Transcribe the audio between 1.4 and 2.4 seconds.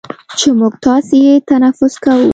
تنفس کوو،